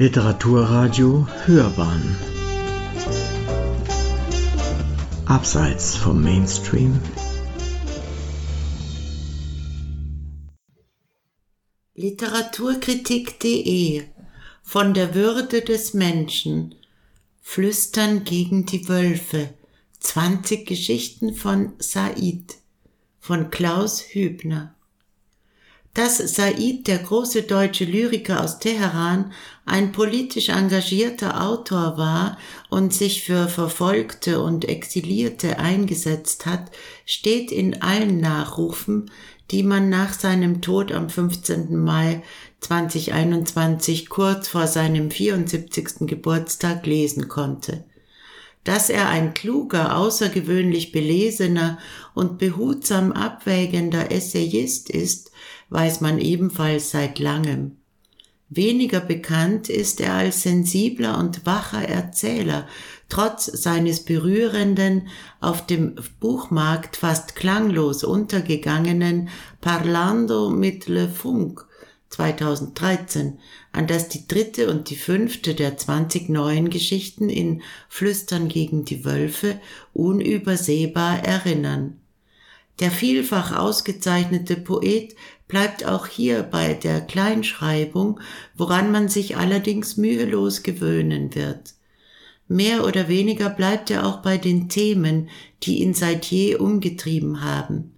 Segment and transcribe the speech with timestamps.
[0.00, 2.16] Literaturradio Hörbahn.
[5.26, 7.00] Abseits vom Mainstream.
[11.96, 14.04] Literaturkritik.de
[14.62, 16.76] Von der Würde des Menschen.
[17.40, 19.52] Flüstern gegen die Wölfe.
[19.98, 22.54] 20 Geschichten von Said.
[23.18, 24.76] Von Klaus Hübner
[25.98, 29.32] dass Said, der große deutsche Lyriker aus Teheran,
[29.66, 32.38] ein politisch engagierter Autor war
[32.70, 36.70] und sich für Verfolgte und Exilierte eingesetzt hat,
[37.04, 39.10] steht in allen Nachrufen,
[39.50, 41.76] die man nach seinem Tod am 15.
[41.76, 42.22] Mai
[42.60, 46.06] 2021 kurz vor seinem 74.
[46.06, 47.82] Geburtstag lesen konnte.
[48.62, 51.78] Dass er ein kluger, außergewöhnlich belesener
[52.14, 55.32] und behutsam abwägender Essayist ist,
[55.70, 57.76] weiß man ebenfalls seit langem.
[58.50, 62.66] Weniger bekannt ist er als sensibler und wacher Erzähler,
[63.10, 65.08] trotz seines berührenden,
[65.40, 69.28] auf dem Buchmarkt fast klanglos untergegangenen
[69.60, 71.66] Parlando mit Le Funk
[72.08, 73.38] 2013,
[73.72, 79.04] an das die dritte und die fünfte der 20 neuen Geschichten in Flüstern gegen die
[79.04, 79.60] Wölfe
[79.92, 82.00] unübersehbar erinnern.
[82.80, 85.16] Der vielfach ausgezeichnete Poet
[85.48, 88.20] bleibt auch hier bei der Kleinschreibung,
[88.56, 91.74] woran man sich allerdings mühelos gewöhnen wird.
[92.46, 95.28] Mehr oder weniger bleibt er auch bei den Themen,
[95.62, 97.92] die ihn seit je umgetrieben haben.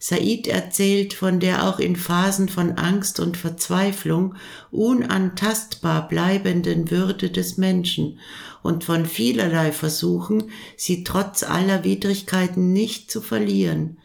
[0.00, 4.36] Said erzählt von der auch in Phasen von Angst und Verzweiflung
[4.70, 8.20] unantastbar bleibenden Würde des Menschen
[8.62, 13.98] und von vielerlei Versuchen, sie trotz aller Widrigkeiten nicht zu verlieren,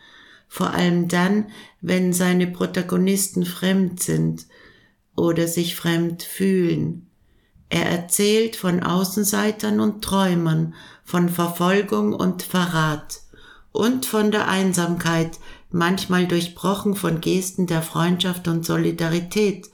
[0.54, 1.48] vor allem dann,
[1.82, 4.46] wenn seine Protagonisten fremd sind
[5.16, 7.08] oder sich fremd fühlen.
[7.70, 13.22] Er erzählt von Außenseitern und Träumern, von Verfolgung und Verrat
[13.72, 15.40] und von der Einsamkeit,
[15.72, 19.72] manchmal durchbrochen von Gesten der Freundschaft und Solidarität,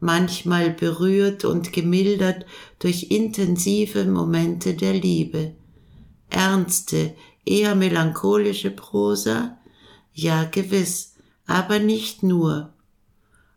[0.00, 2.46] manchmal berührt und gemildert
[2.78, 5.52] durch intensive Momente der Liebe.
[6.30, 7.12] Ernste,
[7.44, 9.58] eher melancholische Prosa,
[10.12, 11.14] ja gewiss,
[11.46, 12.72] aber nicht nur.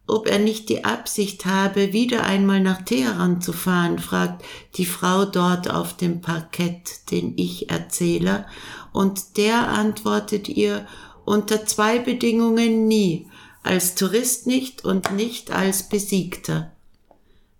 [0.08, 4.44] Ob er nicht die Absicht habe, wieder einmal nach Teheran zu fahren, fragt
[4.76, 8.46] die Frau dort auf dem Parkett den Ich-Erzähler,
[8.94, 10.86] und der antwortet ihr,
[11.26, 13.28] unter zwei Bedingungen nie,
[13.64, 16.75] als Tourist nicht und nicht als Besiegter.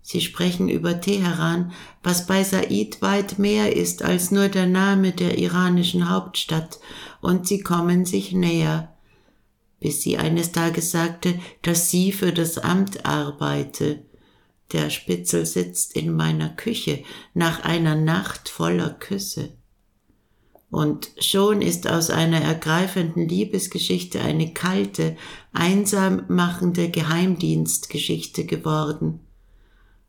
[0.08, 1.72] Sie sprechen über Teheran,
[2.04, 6.78] was bei Said weit mehr ist als nur der Name der iranischen Hauptstadt,
[7.20, 8.94] und sie kommen sich näher,
[9.80, 14.04] bis sie eines Tages sagte, dass sie für das Amt arbeite.
[14.70, 17.02] Der Spitzel sitzt in meiner Küche
[17.34, 19.54] nach einer Nacht voller Küsse.
[20.70, 25.16] Und schon ist aus einer ergreifenden Liebesgeschichte eine kalte,
[25.52, 29.25] einsam machende Geheimdienstgeschichte geworden.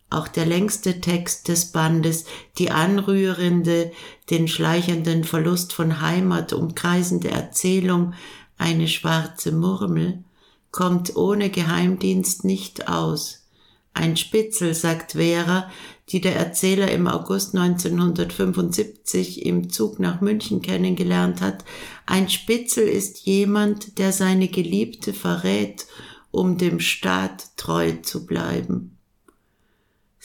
[0.09, 2.25] Auch der längste Text des Bandes,
[2.57, 3.91] die anrührende,
[4.29, 8.13] den schleichenden Verlust von Heimat umkreisende Erzählung,
[8.57, 10.23] eine schwarze Murmel,
[10.72, 13.47] kommt ohne Geheimdienst nicht aus.
[13.94, 15.69] Ein Spitzel, sagt Vera,
[16.09, 21.66] die der Erzähler im August 1975 im Zug nach München kennengelernt hat.
[22.06, 25.88] Ein Spitzel ist jemand, der seine Geliebte verrät,
[26.31, 28.97] um dem Staat treu zu bleiben.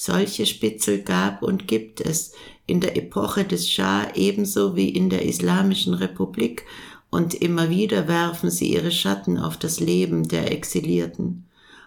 [0.05, 2.33] Solche Spitzel gab und gibt es
[2.67, 6.65] in der Epoche des Schah ebenso wie in der Islamischen Republik
[7.09, 11.47] und immer wieder werfen sie ihre Schatten auf das Leben der Exilierten.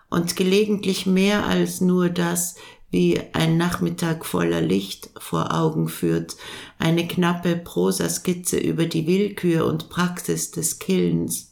[0.09, 2.55] Und gelegentlich mehr als nur das,
[2.89, 6.37] wie ein Nachmittag voller Licht vor Augen führt,
[6.79, 11.51] eine knappe Prosaskizze über die Willkür und Praxis des Killens.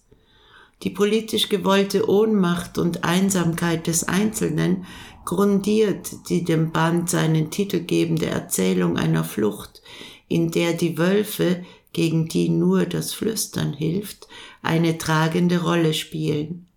[0.83, 4.85] Die politisch gewollte Ohnmacht und Einsamkeit des Einzelnen
[5.25, 9.81] grundiert die dem Band seinen Titel gebende Erzählung einer Flucht,
[10.27, 14.27] in der die Wölfe, gegen die nur das Flüstern hilft,
[14.61, 16.67] eine tragende Rolle spielen.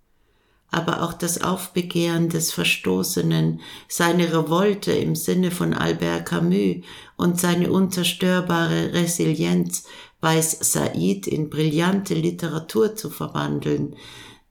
[0.70, 6.84] Aber auch das Aufbegehren des Verstoßenen, seine Revolte im Sinne von Albert Camus
[7.16, 9.84] und seine unzerstörbare Resilienz
[10.20, 13.96] weiß Said in brillante Literatur zu verwandeln,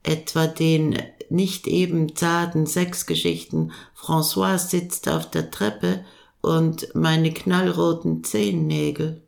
[0.06, 0.98] etwa den
[1.28, 6.04] nicht eben zarten Sexgeschichten François sitzt auf der Treppe
[6.40, 9.22] und meine knallroten Zehennägel.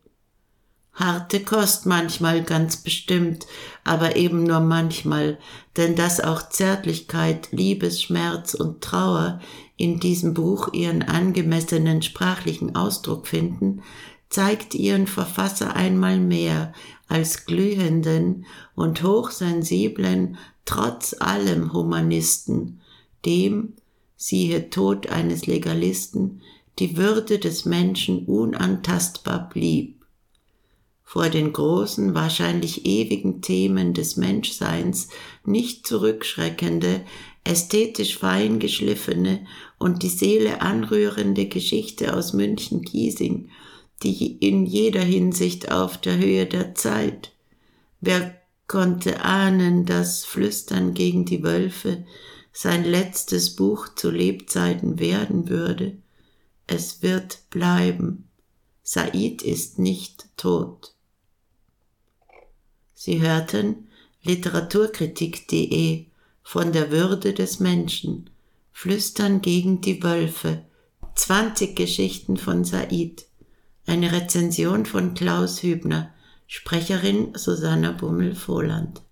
[0.93, 3.47] Harte Kost manchmal ganz bestimmt,
[3.85, 5.39] aber eben nur manchmal,
[5.77, 9.41] denn dass auch Zärtlichkeit, Liebesschmerz und Trauer
[9.77, 13.83] in diesem Buch ihren angemessenen sprachlichen Ausdruck finden,
[14.29, 16.73] zeigt ihren Verfasser einmal mehr
[17.07, 20.37] als glühenden und hochsensiblen,
[20.69, 22.81] trotz allem Humanisten,
[23.25, 23.75] dem,
[24.17, 26.43] siehe Tod eines Legalisten,
[26.79, 29.99] die Würde des Menschen unantastbar blieb
[31.09, 35.09] vor den großen, wahrscheinlich ewigen Themen des Menschseins
[35.43, 37.01] nicht zurückschreckende,
[37.45, 39.47] ästhetisch fein geschliffene
[39.79, 43.49] und die Seele anrührende Geschichte aus München-Giesing,
[44.03, 47.33] die in jeder Hinsicht auf der Höhe der Zeit.
[48.03, 48.38] Wer
[48.69, 52.05] konnte ahnen, dass Flüstern gegen die Wölfe
[52.53, 55.97] sein letztes Buch zu Lebzeiten werden würde?
[56.67, 58.29] Es wird bleiben.
[58.83, 60.95] Said ist nicht tot.
[62.95, 63.89] Sie hörten
[64.23, 66.07] literaturkritik.de
[66.43, 68.31] von der Würde des Menschen,
[68.73, 70.65] Flüstern gegen die Wölfe,
[71.15, 73.27] 20 Geschichten von Said,
[73.87, 76.13] eine Rezension von Klaus Hübner,
[76.51, 79.03] Sprecherin Susanna Bummel-Vohland.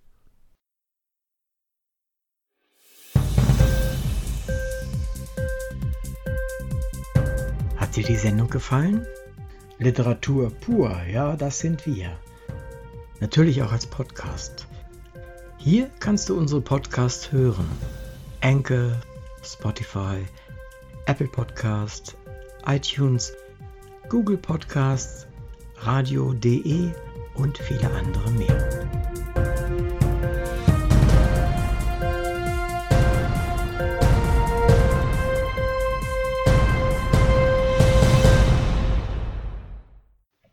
[7.77, 9.07] Hat dir die Sendung gefallen?
[9.79, 12.19] Literatur pur, ja, das sind wir
[13.21, 14.67] natürlich auch als Podcast.
[15.59, 17.69] Hier kannst du unsere Podcasts hören.
[18.41, 18.93] Anchor,
[19.43, 20.25] Spotify,
[21.05, 22.17] Apple Podcast,
[22.65, 23.35] iTunes,
[24.09, 25.27] Google Podcasts,
[25.81, 26.93] radio.de
[27.37, 28.96] und viele andere mehr.